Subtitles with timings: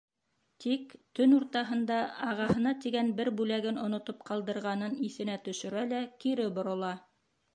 [0.63, 1.97] Тик төн уртаһында
[2.29, 6.91] ағаһына тигән бер бүләген онотоп ҡалдырғанын иҫенә төшөрә лә кире борола.